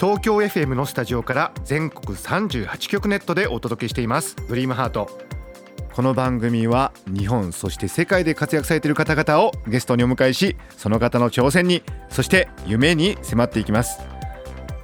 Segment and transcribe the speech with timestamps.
[0.00, 4.36] 東京 FM のスタジオから全国38局ネットでお届けしています。
[4.48, 5.08] ドリームハート。
[5.92, 14.00] この番組は日本そして世界で活躍されている方々をゲストにお迎えしその方の挑戦にそして夢に迫っていきます。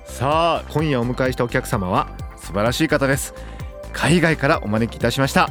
[0.04, 3.34] さあ今夜お迎えしたお客様は素晴らしい方です。
[3.92, 5.50] 海外からお招きいたしました。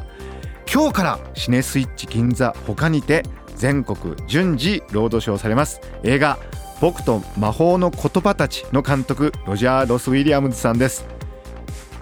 [0.72, 3.24] 今日からシネスイッチ銀座他にて
[3.58, 5.82] 全国順次ロードショーされます。
[6.04, 6.40] 映画
[6.82, 11.06] 僕と魔法の言葉たちの監督ロジャー・ロス・ウィリアムズさんです。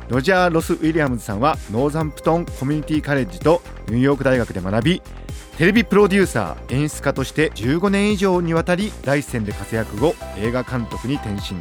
[0.08, 5.02] ロジャー・ロス・ウィリアムズさんはノーザンプトンコミュニティカレッジとニューヨーク大学で学び
[5.58, 11.60] テレビプロデューサー演出家として15年以上にわたり第一線で活躍後映画監督に転身。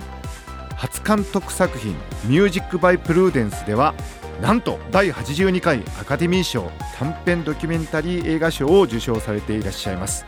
[0.76, 1.96] 初監督作品
[2.28, 3.94] 「ミュージック・バイ・プルーデンス」では
[4.42, 10.26] なんと第82回アカデミー賞短編ドキュメンタリー映画賞を受賞されていらっしゃいます。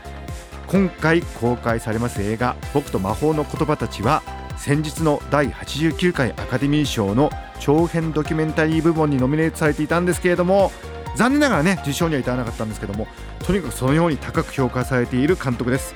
[0.69, 4.21] 今回公開されます映画「僕と魔法の言葉たち」は
[4.55, 10.71] 先日の第89回アカデミー賞の長編ドキュメンタリー部門にノミネートされていたんですけれども
[11.15, 13.07] 残念ながらね受賞には至らなかったんですけども
[13.39, 15.95] とにかくそのように高く評価されている監督です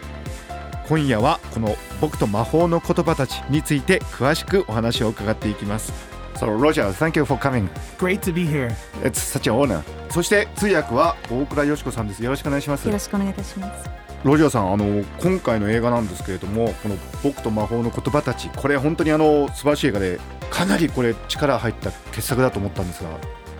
[0.87, 5.93] 今夜はこの「僕と魔法の言葉たち」について詳しくお話を伺っていきます
[6.33, 7.69] So Roger, thank you for coming.
[7.99, 8.73] Great to be here.
[9.03, 9.83] It's such an honor.
[10.09, 12.23] そして通訳は大倉よしこさんです。
[12.23, 12.91] よろしくお願いしますよ。
[12.91, 14.02] ろしくお願いいたします。
[14.23, 23.09] ロジャーさん、あの今回の映画なんですけれども、この僕と魔法の言葉たち、これ本当にあの素晴らしい映画で、かなりこれ力入った傑作だと思ったんですが、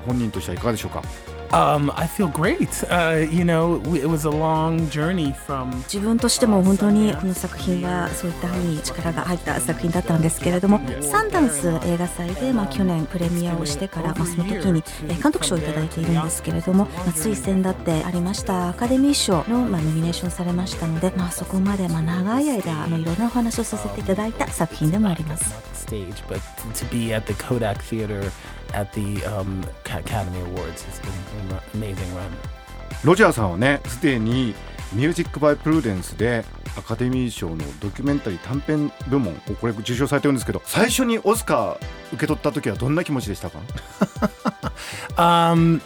[0.08, 1.02] 本人としてはいかがでしょうか？
[1.54, 2.84] Um, I feel great.
[2.90, 25.74] Uh, you know, it was a long journey from 自分としても本当にこの作品はそういったふうに力が入った作品だったんですけれどもサンダンス映画祭で、まあ、去年プレミアをしてから、まあ、その時にえー監督賞をいただいているんですけれども、まあ、つい先だってありましたアカデミー賞の、まあ、ノミネーションされましたので、まあ、そこまで、まあ、長い間あのいろんなお話をさせていただいた作品でもあります。
[25.94, 26.42] stage, but
[26.74, 28.32] to be at the Kodak Theater
[28.74, 31.12] at the um, Ca- Academy Awards has been
[31.52, 32.30] an amazing run.
[33.04, 34.54] ロジャーさんはね、すでに
[34.94, 36.46] ミュージック・バイ・プルーデンスで
[36.78, 41.78] アカデミー賞のドキュメンタリー短編部門をこれ受賞されてるんですけど、最初にオスカー
[42.14, 43.60] 受け取った時はどんな気持ちでしたか？
[45.18, 45.80] Um,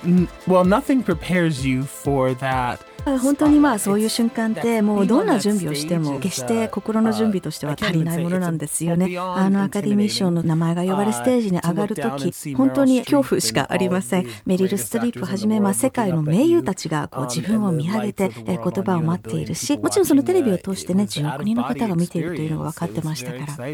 [0.48, 2.80] well, nothing prepares you for that.
[3.18, 9.18] 本当にまあそういう瞬間ってもうどんな準備をしても決して心の準備としては足りないものなんですよね。
[9.18, 14.28] あのアカデミー賞の名前が呼ばれステージに上がるとき本当に恐怖しかありません。
[14.45, 23.68] メリル・ストリップはじめまあ世界の名優たちがこう自分を見上げてえー言葉を待っているしもちろんそのテレビを通してね10億人の方が見ているというのが分かってましたから。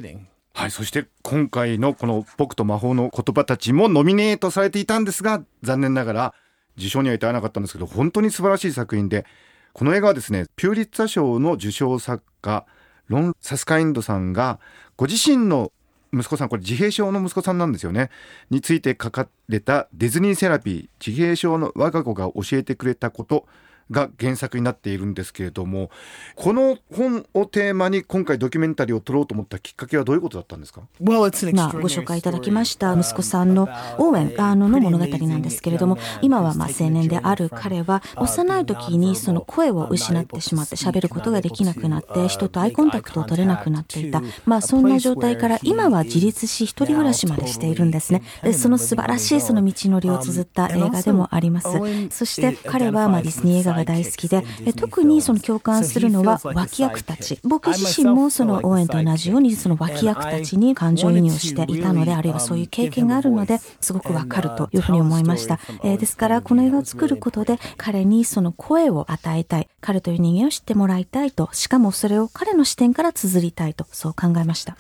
[0.56, 6.34] はい、そして今回のこの僕と魔法の言葉たちもノミネートされていたんですが、残念ながら
[6.78, 9.26] 受賞には至らなかったんですけど、本当に素晴らしい作品で、
[9.74, 12.66] この映画はですね、ピューリッツァ賞の受賞作家、
[13.08, 14.60] ロン・サスカインドさんが、
[14.96, 15.72] ご自身の
[16.14, 18.10] 息子さん、これ自閉症の息子さんなんですよね、
[18.50, 23.48] について書かれたディズニーセラピー、自閉症の我が子が教えてくれたこと、
[23.92, 25.90] が原作になっているんですけれども
[26.36, 30.82] この本をテーマに今回ドキュメンタリーを撮ろうと思ったきっかけはどういうことだったんですか？
[31.02, 32.94] まあ、ご紹介いただきました。
[32.94, 33.64] 息子さんの
[33.98, 44.22] オーウェンあのの物語なんですけれども今はまあ uh, 青年である彼は幼い時にその声を失ってしまって喋ることができなくなって人とアイコンタクトを取れなくなっていた。
[44.46, 48.24] まあそんな状態から今は自立し一人暮らしまでしているんですね。
[48.44, 51.68] でその素晴らしいその道のりを綴った映画でもあります。
[52.10, 57.40] そして彼はまあディズニー映画が大好きでえ特にその共感するのは脇役たち。
[57.44, 74.76] 僕自身もそのオーエンと同じようにその脇役たちに感情移入していたのであるいはそういう経験があるのですごくわかるというふうに思いました、えーですからこの映画を作ることで彼にその声を与えたい彼という人間を知ってもらいたいとしかもそれを彼の視点から綴りたいとそう考えました。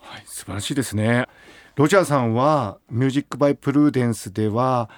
[0.00, 1.26] はい、素晴らしいですね。
[1.76, 4.90] ロジャーさんは「ミュージック・バイ・プルーデンス」では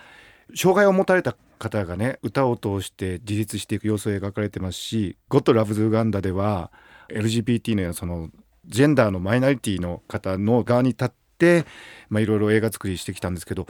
[0.54, 6.72] 障害を持たれた方がね歌を通して自立していく様子を描かれてますし「ゴッド・ラブズ・ウガンダ」では
[7.08, 8.30] LGBT のその
[8.66, 11.64] ジェンダーのマイノリティの方の側に立って
[12.08, 13.66] まあいろいろ映画作りしてきたんですけど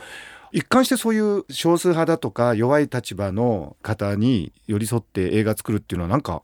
[0.53, 6.43] 一貫してそういう少数派だとか弱い立場の方に寄り添って映画作るっていうのはなんか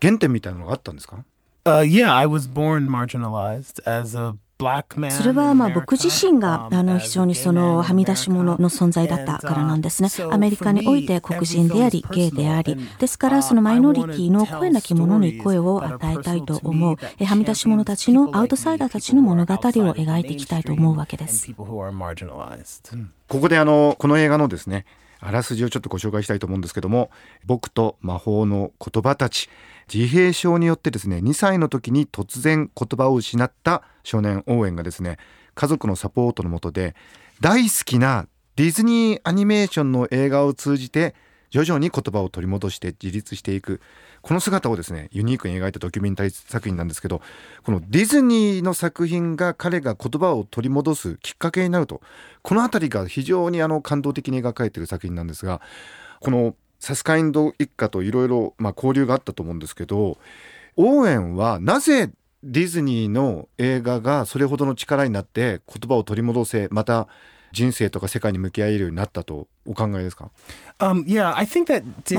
[0.00, 1.24] 原点みたいなのがあったんですか
[1.64, 10.08] ？Uh, yeah, I was born marginalized as a それはまあ僕自身があの非常にそのはみ出し物の存在だったからなんですね。
[10.30, 21.52] アメリカにおいて黒人であり、ゲイであり、ですからそのマイノリティの声なき者に声を与えたいと思う、はみ出し者たちのアウトサイダーたちの物語を描いていきたいと思うわけです。
[23.28, 24.86] ここであの、この映画のですね、
[25.26, 27.10] あらすじをちょっとご紹介したいと思うんですけども
[27.44, 29.50] 僕と魔法の言葉たち
[29.92, 35.18] 自閉症によってですね2歳の時に突然言葉を失った少年オーエンがですね
[35.56, 36.94] 家族のサポートのもとで
[37.40, 41.16] 大好きなディズニーアニメーションの映画を通じて
[41.50, 43.80] 徐々に言葉を取り戻して自立していく。
[44.26, 47.22] この姿をですねユニークに描いたドキュメンタリー作品なんですけど
[47.62, 52.00] このディズニーの作品が彼が言葉を取り戻すきっかけになると
[52.42, 55.60] この辺りが非常にあの感動的に描かれている作品なんですが
[56.18, 60.18] このサスカインド一家といろいろ交流があったと思うんですけど
[60.74, 62.10] オーエンはなぜ
[62.42, 67.06] ディズニーの映画がそれほどの力になって言葉を取り戻せまた
[67.52, 70.30] 人生とか世界に向き合えるようになったとお考えですか
[70.78, 71.34] ？Um, yeah,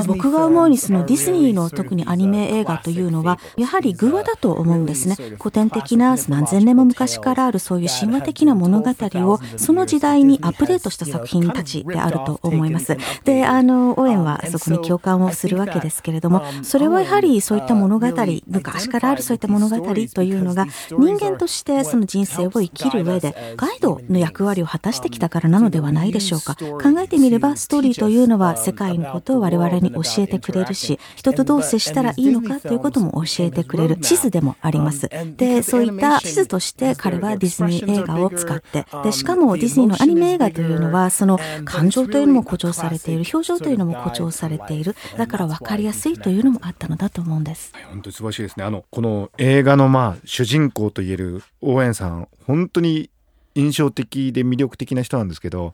[0.07, 5.15] 僕が思うにそのディズニーの特にアニメ映画というのはやはり偶話だと思うんですね。
[5.37, 12.97] 古典的な何千年も昔からあるそういう神話的な物語をその時代にアップデートした作品たちであると思います。
[13.23, 18.07] であのオエンはそこに共感をするわけですけれどもそれはやはりそういった物語
[18.47, 19.77] 昔からあるそういった物語
[20.13, 26.55] というのが人間としてその人生を生きる上でガイドの役割を果たしてきたからなのではないでしょうか。
[26.55, 35.07] 考えてみればネバーストーリーというのは世界のことを我々に教えてくれるし、人とどう接したらいいのかということも教えてくれる地図でもあります。
[35.37, 47.71] で、そういった地図として彼はディズニー映画を使って、で、しかもディズニーのアニメ映画というのは、その感情というのも誇張されている、表情というのも誇張されている、だから分かりやすいというのもあったのだと思うんです。
[47.91, 48.63] 本当に素晴らしいですね。
[48.65, 53.11] あの、この映画のまあ主人公といえる応援さん、本当に
[53.53, 55.73] 印象的で魅力的な人なんですけど、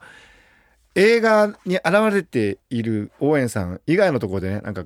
[0.95, 4.86] 映画に現れている応援さん以外のところでねなんか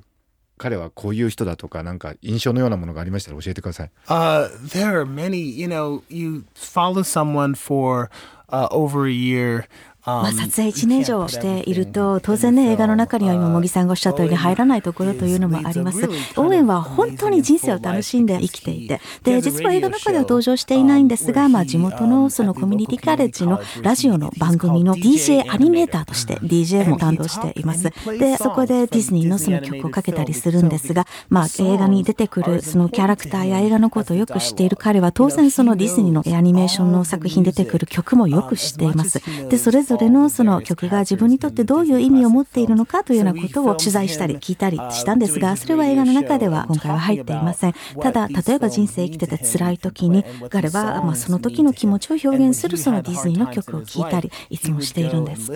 [0.56, 3.90] 彼はこういう人だとかなんか印象のようなものがありましたら教えてください。
[4.08, 8.10] Uh, there are many, you know, you follow someone for、
[8.48, 9.68] uh, over a year
[10.04, 27.90] まあ、撮影1年以上していると当然ね映画の中には今茂木さんがおっしゃったように入らないところというのもありますオーエンは本当に人生を楽しんで生きていてで実は映画の中では登場していないんですが、まあ、地元のそのコミュニティカレッジのラジオの番組の DJ アニメーターとして DJ も担当しています。
[28.18, 39.20] でそこでディズニーのその曲をかけたりするんですが、まあ、映画に出てくるそのキャラクターや映画のことをよく知っている彼は当然そのディズニーのアニメーションの作品出てくる曲もよく知っています。
[39.48, 47.74] でそれぞれのその曲が自分にとってどういう意味を持っているのかというようなことを取材したり聞いたりしたんですが、それは映画の中では今回は入っていません。
[48.00, 55.50] ただ、例えば人生生きてて辛い時に、彼はまあその時の気持ちを表現するそのディズニーの曲を聴いたり、いつもしているんです。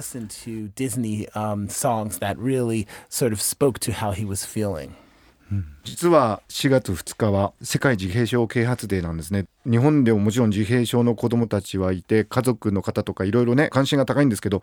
[5.84, 9.46] 実は4月2日は世界自閉症啓発デーなんですね。
[9.66, 14.62] 日本でももちろん自閉症の子どもたちはいて家族の方とかいろいろね関心が高いんですけど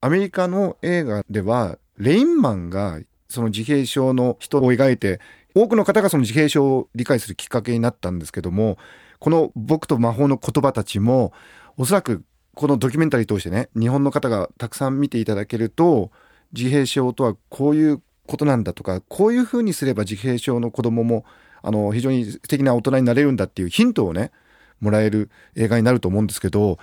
[0.00, 5.20] アメリカの映画ではレインマンがその自閉症の人を描いて
[5.54, 8.78] 多くの方がその自閉症を理解するきっかけになったんですけども
[9.18, 11.32] この「僕と魔法の言葉たちも」
[11.76, 12.24] おそらく
[12.54, 16.10] このドキュメンタリー通してね日本の方がたくさん見ていただけると
[16.52, 21.24] 自閉症とはこういうことなんだとかこういうふうにすれば自閉症の子供も
[21.62, 24.32] あの非常に素敵な大人になれるんだっていうヒントをね
[24.80, 26.78] もらえる映画になると思うんですけど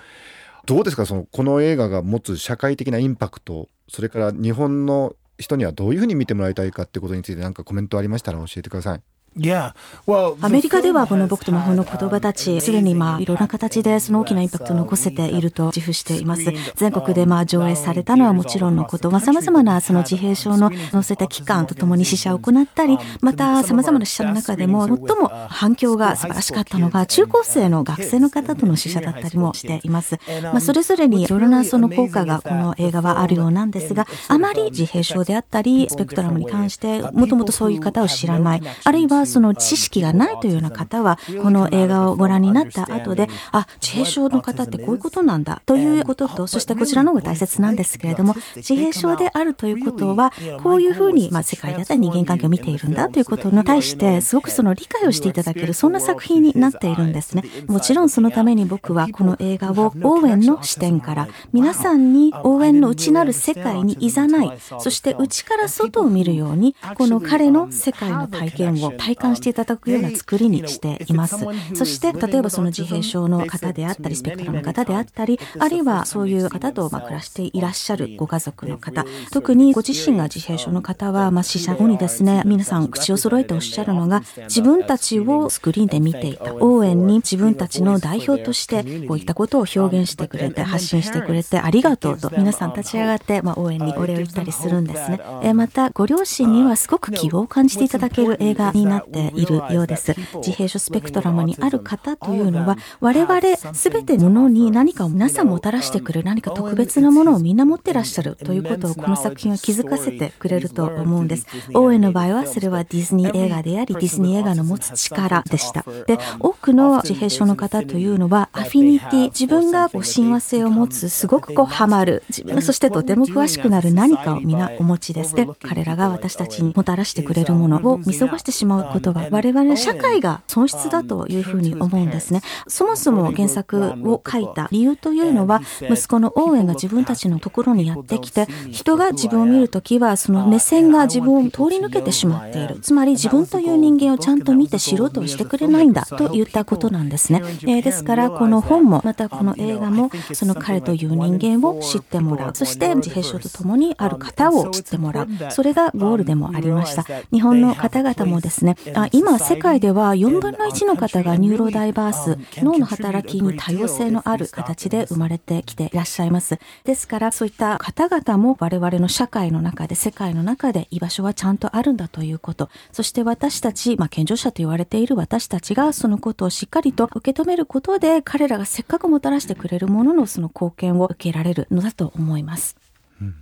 [0.66, 1.06] どうですか？
[1.06, 9.02] そのこの映画が持つ社会的なインパクトそれから日本の人にはどういうふうに見てもらいたいかってことについて何かコメントありましたら教えてください。
[9.34, 16.44] アメリカではこの僕と魔法の言葉たち、すでにまあいろんな形でその大きなインパクトを残せていると自負しています。
[16.76, 30.20] 全国でまあ上映されたのはもちろんのこと、まあ、様々なその自閉症の載せた機関とともに試写を行ったり、また様々な試写の中でも最も反響が素晴らしかったのが中高生の学生の方との試写だったりもしています。
[30.44, 50.32] まあ、それぞれにいろいろなその効果がこの映画はあるようなんですが、あまり自閉症であったり、スペクトラムに関してもともとそういう方を知らない、あるいはその知識がないというような方は、この映画をご覧になった後で、あ、自閉症の方ってこういうことなんだということと、そしてこちらの方が大切なんですけれども、自閉症であるということは、
[50.64, 57.44] こういうふうに、まあ、世界だったり人間関係を見ているんだということに対して、すごくその理解をしていただける、そんな作品になっているんですね。
[57.68, 71.38] もちろんそのために僕はこの映画を応援の視点から、皆さんに応援の内なる世界にいざない、そして内から外を見るように、この彼の世界の体験を体体感していただくような作りにしています。
[71.74, 95.20] そして例えばその自閉症の方であったりスペクトラムの方であったりあるいはそういう方とまあ暮らしていらっしゃるご家族の方特にご自身が自閉症の方はまあ死者後にですね皆さん口を揃えておっしゃるのが自分たちをスクリーンで見ていた応援に自分たちの代表としてこういったことを表現してくれて発信してくれてありがとうと皆さん立ち上がってまあ応援にお礼を言ったりするんですね。
[95.44, 100.16] えまたご両親にはすごく希望を感じていただける映画になっているようです。
[100.36, 103.42] 自閉症スペクトラムにある方というのは我々
[103.74, 111.46] 全てのものに何かを皆さんもたらしてくる何か特別なものをみんな持ってらっしゃるということをこの作品は気づかせてくれると思うんです。
[111.74, 115.86] オーエンの場合はそれはディズニー映画でありディズニー映画の持つ力でした。
[116.08, 125.36] で、多くの自閉症の方というのはアフィニティ、自分が親和性を持つ、すごくこうハマる、自分そしてとても詳しくなる何かを皆お持ちです。
[125.36, 132.42] で、彼らが私たちにもたらしてくれるものを見過ごしてしまうことは我々社会が損失だというふうに思うんですね。
[132.68, 142.80] そもそも原作を書いた理由というのは息子のオーエンが自分たちのところにやってきて人が自分を見るときはその目線が自分を通り抜けてしまっている。
[142.82, 152.52] つまり自分という人間をちゃんと見て知ろうとしてくれないんだと言ったことなんですね、えー、ですからこの本もまたこの映画もその彼という人間を知ってもらう。
[152.56, 155.28] そして自閉症とともにある方を知ってもらう。
[155.52, 157.06] それがゴールでもありました。
[157.32, 158.81] 日本の方々もですねあ
[159.12, 166.60] 今世界では4分の1の方がニューロダイバース脳の働きに多様性のある形で生まれてきていらっしゃいます。
[166.84, 172.70] ですからそういった方々も我々の社会の中で世界の中で居場所はちゃんとあるんだということ。
[172.92, 182.76] そして私たち、まあ、健常者と言われている私たちがそのことをしっかりと受け止めることで彼らがせっかくもたらしてくれるもののその貢献を受けられるのだと思います。
[183.22, 183.36] うん、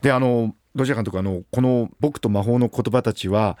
[0.00, 3.58] であのロジャ監督あのこの「僕と魔法の言葉たちは」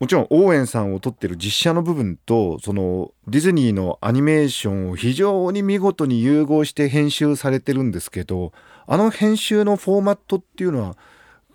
[0.00, 8.52] もちろんオーエンさんを撮ってる実写の部分とそのディズニーのアニメーションを非常に見事に融合して編集されてるんですけど
[8.86, 10.96] あの編集のフォーマットっていうのは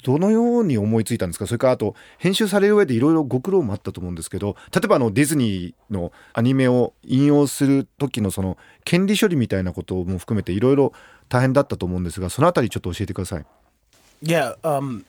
[0.03, 1.45] どのように思いついたんですか？
[1.45, 10.93] それからあと編集される上でいろいろご苦労もあったと思うんですけど例えばあのディズニーのアニメを引用する時のその権利処理みたいなことも含めていろいろ
[11.29, 13.45] 大変だったと思うんですがそのあたりちょっと教えてください。
[14.21, 15.05] Yeah, um,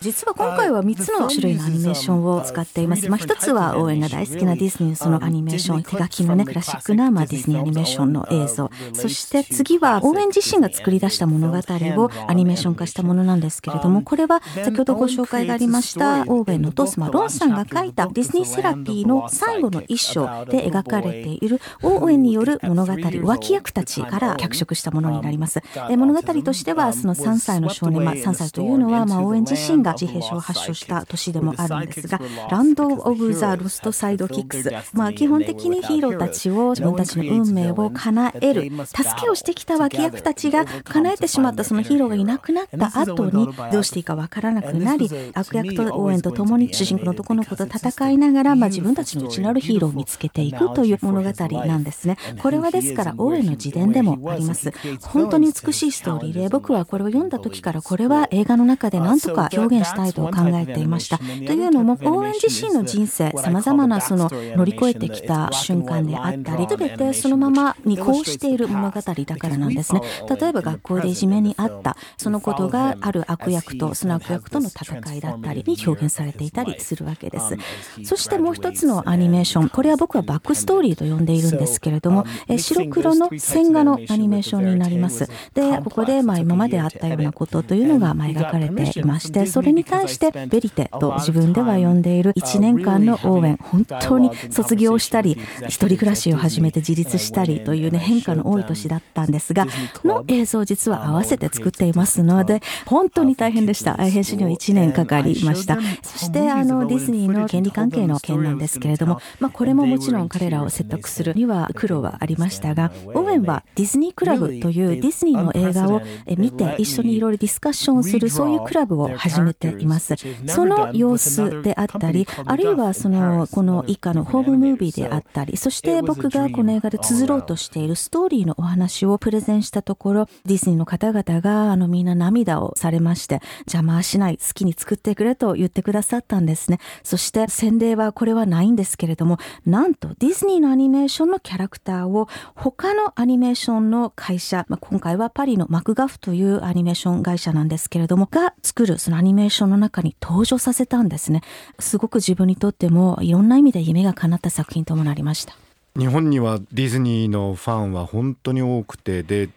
[0.00, 3.08] 実は今回は3つの種類のアニメーションを使っています。
[3.08, 8.70] まあ、1つは応援が大好きなディズニーそのアニメーション、手書きのね、クラシックな、まあ、ディズニーアニメーションの映像。
[8.94, 25.60] そして次は応援自身が作り出した物語をアニメーション化したものなんですけれども、これは先ほどご紹介がありましたオーウェンのトスマ・ロンさんが書いたディズニーセラピーの最後の一章で描かれているオーウェンによる物語、脇役たちから脚色したものになります。
[25.90, 34.72] 物語としては、その3歳の少年、まあ、3歳というのは、まあ、オーウェン自身が自閉症を発症した年でもあるんですが、ランド・オブ・ザ・ロスト・サイド・キックス。
[34.92, 51.32] まあ、基本的にヒーローたちを自分たちの運命を叶える、助けをしてきた脇役たちが叶えてしまったそのヒーローがいなくなった後に、どうしていいかわからなくなり、悪役と応援とともに主人公の男の子と戦いながら、まあ、自分たちの内なるヒーローを見つけていくという物語
[51.66, 52.16] なんですね。
[52.40, 54.72] これはですから、応援の自伝でもあります。
[55.02, 61.18] 本当に美しいストーリーで、僕はこれを読んだ時からこれは映画の中で何とか表現したいと考えていました。
[61.18, 70.00] というのも、応援自身の人生、様々なその乗り越えてきた瞬間であったり、すべてそのままにこうしている物語だからなんですね。
[70.40, 77.56] 例えば学校でいじめにあった、そのことがある悪役と、その悪役との戦いだったりに表現されていたりするわけです。
[78.04, 85.28] そしてもう一つのアニメーション、これは僕はバックストーリーと呼んでいるんですけれども、え白黒の線画のアニメーションになります。
[85.54, 99.66] で、ここでまあ今まであったようなことというのがまあ描かれていまして、それに対してベリテと自分では呼んでいる1年間の応援、本当に卒業したり、一人暮らしを始めて自立したりというね、変化の多い年だったんですが、
[100.04, 103.94] の映像を実は合わせて作っていますので、本当に大変でした。
[103.94, 105.78] 編集には1年かかりました。
[106.02, 116.02] そして、あの、ディズニーの権利関係の件なんですけれども、まあ、これももちろん彼らを説得するには苦労はありましたが、オーウェンはディズニークラブというディズニーの映画を
[116.36, 120.14] 見て一緒にいろいろディスカッションをするそういうクラブをを始めています。
[120.46, 136.78] その様子であったり、あるいはその、この以下のホームムービーであったり、そして僕がこの映画で綴ろうとしているストーリーのお話をプレゼンしたところ、ディズニーの方々があのみんな涙をされまして、邪魔しない、好きに作ってくれと言ってくださったんですね。
[137.02, 151.42] そして洗礼はこれはないんですけれども、なんとディズニーのアニメーションのキャラクターを他のアニメーションの会社、まあ、今回はパリのマクガフというアニメーション会社なんですけれども、が作るそのアニメーションの中に登場させたんですね。
[151.78, 155.56] すごく自分にとってもいろんな意味で夢が叶った作品ともなりました。
[155.96, 159.48] 日本にはディズニーのファンは本当に多くてで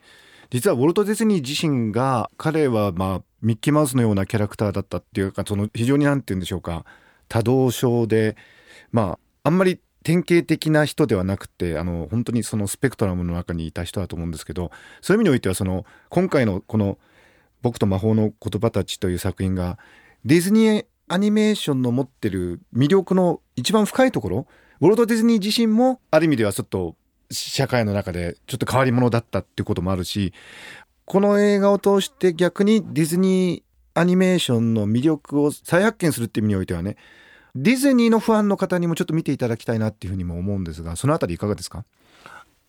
[0.52, 6.86] 実はウォルト・ディズニー自身が彼はまあミッキーマウスのようなキャラクターだったっていうかその非常に何て言うんでしょうか。
[7.28, 8.38] 多動症で
[8.92, 16.98] まああんまり典型的な人ではなくてあの本当にそのスペクトラムの中にいた人だと思うんですけどそういう意味においてはその今回のこの
[17.62, 19.78] 「僕と魔法の言葉たち」という作品が
[20.26, 24.48] ディズニーアニメーションの持ってる魅力の一番深いところ
[24.82, 26.96] ウォルト・ディズニー自身もある意味ではちょっと
[27.32, 30.34] 社会の中でちょっと変わり者だったっていうこともあるし
[31.06, 36.98] この映画を通して逆にディズニーアニメーションの魅力を再発見するっていう意味においてはね
[37.56, 41.86] ディズニーのファンの方にもちょっと見ていただきたいなっていうふうにも思うんですがそのあたりいかがですか？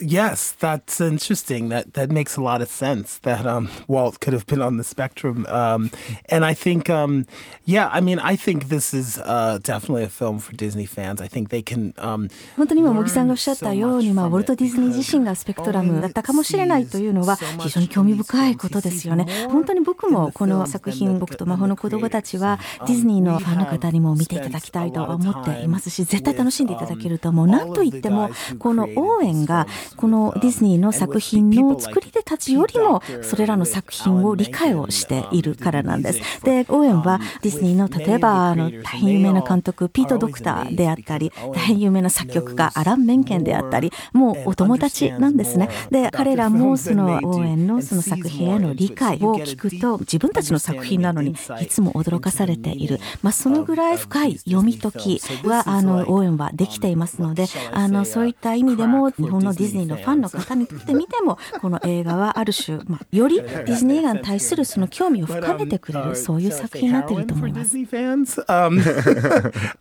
[0.01, 1.71] Yes, that's interesting.
[1.71, 3.19] That that makes a lot of sense.
[3.23, 5.91] That um, Walt could have been on the spectrum, um,
[6.29, 7.27] and I think, um,
[7.65, 11.21] yeah, I mean, I think this is uh, definitely a film for Disney fans.
[11.21, 11.95] I think they can.
[11.99, 19.27] Um, 本当に今茂木さんがおっしゃったように、まあ、ウォルト・ディズニー自身がスペクトラムだったかもしれないというのは非常に興味深いことですよね。
[19.51, 27.47] 本当に僕もこの作品「僕と魔法の子供たち」はディズニーのファンの方にも見ていただきたいと思っていますし絶対楽しんでいただけると思う。
[27.49, 36.43] なんといってもこの応援がこのディズニーの作品の作り手たちよりもそれらの作品を理解をしているからなんです。
[36.45, 45.69] で、オーエンはディズニーの例えばあの大変有名な監督ピート・ドクターであったり大変有名な作曲家アラン・メンケンであったりもうお友達なんですね。
[45.91, 53.01] で、彼らもそのオーエンのその作品への理解を聞くと自分たちの作品なのにいつも驚かされている。
[53.23, 67.77] まあ、そのぐらい深い読み解きはあのオーエンはできていますので、あのそういった意味でも日本のディズニーのファンの方にとってみても この映画はある種、まあ、よりディズニー映画に対するその興味を深めてくれるそういう作品になっていると思います。
[67.77, 68.81] Disney fans, um,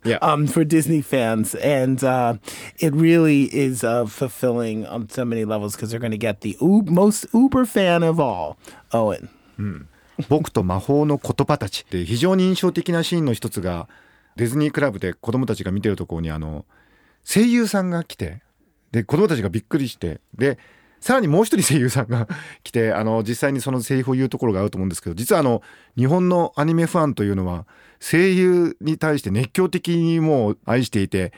[0.04, 0.18] Yeah.
[0.22, 2.38] um, for Disney fans, and uh,
[2.78, 6.56] it really is uh, fulfilling on so many levels because they're going to get the
[6.60, 8.56] u- most uber fan of all,
[8.92, 9.28] Owen.
[10.28, 13.88] 僕と魔法の言葉たちって非常に印象的なシーンの一つが
[14.36, 16.64] ディズニークラブで子供たちが見てるところにあの
[17.24, 18.40] 声優さんが来て
[18.92, 20.58] で子供たちがびっくりしてで
[21.00, 22.26] さらにもう一人声優さんが
[22.64, 25.62] 来てあの実際にそのセリフを言うところがあると思うんですけど実はあの
[25.96, 27.66] 日本のアニメファンというのは
[28.00, 31.32] 声優に対して熱狂的にもう愛していて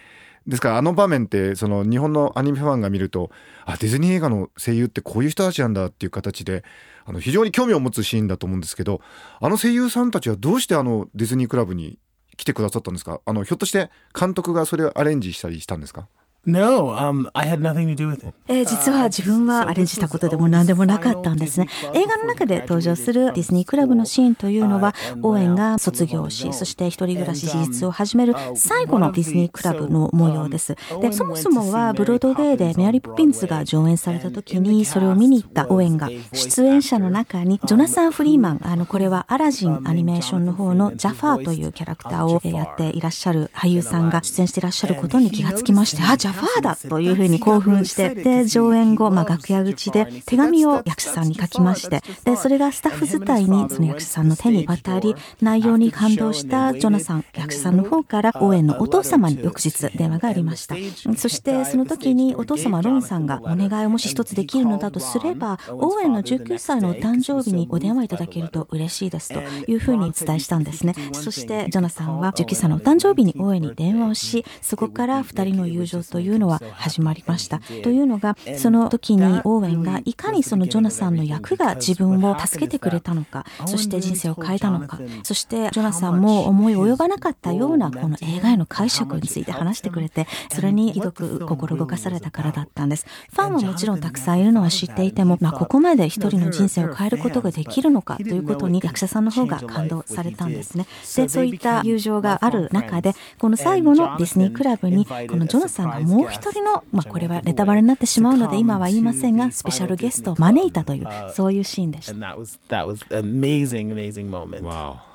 [0.46, 3.30] ですからあの場面ってその日本のアニメファンが見ると
[3.66, 6.64] あディズニー映画の声優ってこういう人たちなんだっていう形で
[7.04, 9.02] あの非常に興味を持つシーンだと思うんですけど
[9.40, 11.98] あの声優さんたちはどうしてあのディズニークラブに
[12.36, 13.20] 来てくださったんですか？
[13.26, 16.08] あのひょっとして監督がそれをアレンジしたりしたんですか？
[16.46, 18.35] No, um, I had nothing to do with it.
[18.48, 21.68] えー実は自分はアレンジしたことでも何でもなかったんですね。
[21.92, 30.76] 映画の中で登場するディズニークラブのシーンというのは、オーエンが卒業し、そして一人暮らし事実を始める最後のディズニークラブの模様です。
[31.03, 42.57] で、そもそもはブロードウェイでメアリー・ポピンズが上演された時に、それを見に行ったオーエンが出演者の中に、ジョナサン・フリーマン、あの、これはアラジンアニメーションの方のジャファーというキャラクターをえー。
[42.57, 60.76] やっていらっしゃる俳優さんが出演していらっしゃることに気がつきまして、あ、ジャファーだというふうに興奮して、で、上演後、まあ、楽屋口で手紙を役者さんに書きまして、で、それがスタッフ自体にその役者さんの手に渡り、内容に感動したジョナサン役者さんの方から、応援のお父様に翌日電話がありました。
[61.16, 69.40] そして、その時にお父様ロンさんがお願いをもし一つできるのだとすれば、応援の19歳のお誕生日にお電話いただけると嬉しいですと
[69.70, 70.94] いうふうにお伝えしたんですね。
[71.12, 77.61] そして、ジョナさんは19歳のお誕生日に応援に電話をし、そこから二人の友情というのは始まりました。
[77.83, 93.06] というのが、その時にオーウェンがいかにそのジョナサンの役が自分を助けてくれたのか、そして人生を変えたのか、そしてジョナサンも思い及ばなかったようなこの映画への解釈について話してくれて、それにひどく心動かされたからだったんです。
[93.33, 100.87] ファンはもちろんたくさんいるのは知っていても、まあ、ここまで一人の人生を変えることができるのかということに役者さんの方が感動されたんですね。
[101.16, 112.12] で、そういった友情がある中で、この最後のディズニークラブに、このジョナサンがもう一人の、まあ、これはネタバレになってしまうので今は言いませんが、スペシャルゲストを招いたという、そういうシーンでした。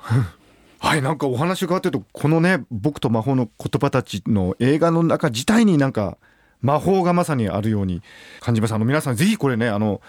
[0.78, 6.18] はいなんかお話伺ってるとこのね僕と魔法の言葉たちの映画の中自体になんか
[6.60, 8.02] 魔法がまさにあるように
[8.40, 8.74] 感じます。
[8.74, 10.00] あの皆さんぜひこれねあの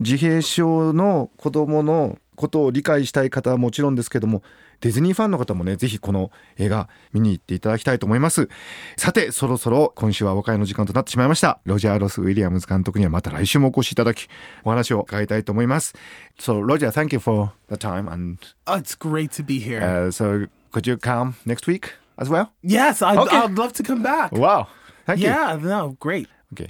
[0.00, 4.42] 自閉症の子供のことを理解したい方はもちろんですけども
[4.80, 8.48] ディズニーファンの方もねぜひこの映画見に行っていただきたいと思います
[8.96, 14.28] さてそろそろ今週はお別れの時間となってしまいましたロジャー・ロス・ウィリアムズ監督にはまた来週もお越しいただき
[14.64, 15.94] お話を伺いたいと思います
[16.38, 19.80] So Roger thank you for the time and、Oh, it's great to be here.
[19.82, 23.36] uh, so could you come next week as well yes, I'd, Okay.
[23.36, 24.30] I'd love to come back.
[24.32, 24.68] Wow
[25.06, 26.28] thank you Yeah, no, great.
[26.52, 26.68] Okay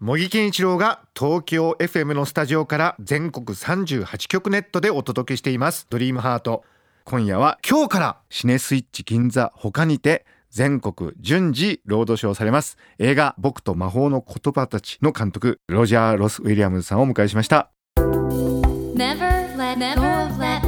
[0.00, 6.62] 茂木健一郎が東京 FM のスタジオから全国38局ネットでお届けしています「ドリームハート
[7.04, 20.62] 今夜は今日からシネスイッチ銀座他にて全国順次ロードショーされます映画「僕と魔法の言葉たち」の監督ロジャー・ロス・ウィリアムズさんをお迎えしました Never let go of that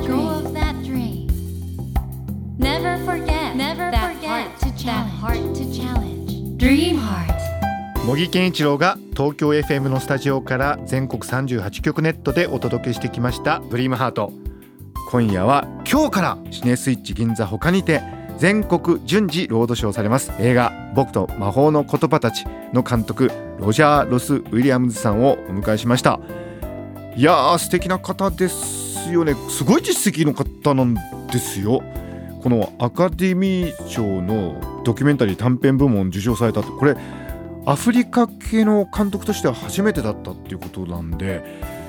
[0.83, 1.29] dream.
[2.59, 5.21] Never forget Never that heart to challenge.
[5.21, 6.57] heart to challenge.
[6.59, 7.30] Dream heart.
[8.11, 14.33] 茂木健一郎が東京 FM のスタジオから全国38局ネットでお届けしてきました「ドリームハート。
[15.13, 18.03] 今夜は今日からシネスイッチ銀座他にて
[18.37, 20.33] 全国順次ロードショーされます。
[20.41, 26.19] 映画「僕と魔法の言葉たち」の監督ロジャー・ロス・ウィリアムズさんをお迎えしました。
[27.15, 29.37] いやー素敵な方ですよね。
[29.49, 30.95] すごい実績の方なん
[31.31, 31.81] ですよ。
[32.43, 36.97] このアカデミー賞のドキュメンタリー短編部門受賞されたってこれ
[37.67, 41.43] アフリカ系の監督としては初めてだったっていうことなんで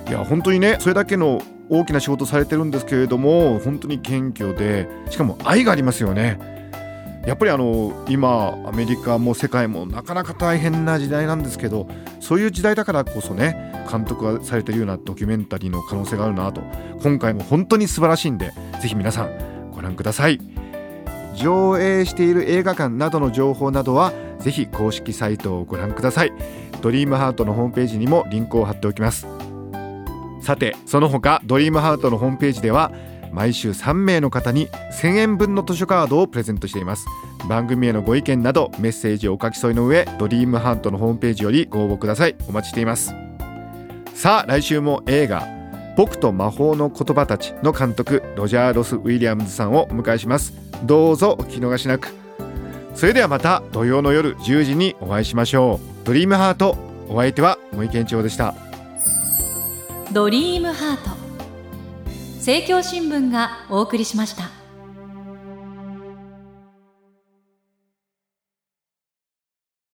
[0.07, 6.39] いや本当にねそれだけの大きな仕事されてるんですけれども本当に謙虚でしかも愛がありますよね。
[7.25, 11.87] やっぱりあの今アメリカも世界もなかなか大変な時代なんですけど
[12.19, 16.61] そういう時代だからこそね監督がされてるようなドキュメンタリーの可能性があるなと
[17.03, 20.60] 今回も本当に素晴らしいんでぜひ皆さんご覧ください。
[21.35, 26.33] 上映している映画館などの情報などはぜひ公式サイトをご覧ください。
[26.81, 29.27] ドリームハートのホームページにもリンクを貼っておきます。
[30.41, 32.91] さてその他ドリームハートのホームページでは
[33.31, 37.05] 毎週3名の方に1000円分の図書カードをプレゼントしています。
[37.47, 42.35] 番組へのご意見などメッセージをお書き添えの上ドリームハートのホームページよりご応募ください。
[42.47, 43.13] お待ちしています。
[44.13, 45.47] さあ来週も映画
[45.97, 50.60] 僕と魔法の言葉たちの監督ロジャー・ロス・ウィリアムズさんをお迎えします。
[50.83, 52.09] どうぞお聞き逃しなく。
[52.95, 56.05] それではまた土曜の夜10時にお会いしましょう。
[56.05, 56.77] ドリームハート
[57.09, 58.53] お相手は森健一郎でした。
[60.11, 61.11] ドリームハート。
[62.37, 64.60] 政教新聞がお送りしました。